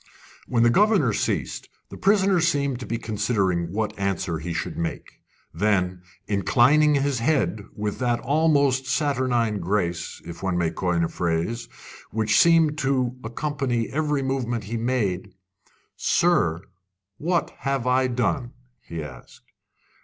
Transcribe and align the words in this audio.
When 0.47 0.63
the 0.63 0.71
governor 0.71 1.13
ceased, 1.13 1.69
the 1.91 1.95
prisoner 1.95 2.41
seemed 2.41 2.79
to 2.79 2.87
be 2.87 2.97
considering 2.97 3.71
what 3.71 3.93
answer 3.99 4.39
he 4.39 4.51
should 4.51 4.75
make. 4.75 5.19
Then, 5.53 6.01
inclining 6.27 6.95
his 6.95 7.19
head 7.19 7.63
with 7.75 7.99
that 7.99 8.19
almost 8.21 8.87
saturnine 8.87 9.59
grace, 9.59 10.19
if 10.25 10.41
one 10.41 10.57
may 10.57 10.71
coin 10.71 11.03
a 11.03 11.07
phrase, 11.07 11.69
which 12.09 12.39
seemed 12.39 12.79
to 12.79 13.15
accompany 13.23 13.89
every 13.89 14.23
movement 14.23 14.63
he 14.63 14.75
made: 14.75 15.35
"Sir, 15.95 16.61
what 17.19 17.51
have 17.59 17.85
I 17.85 18.07
done?" 18.07 18.53
he 18.83 19.03
asked. 19.03 19.51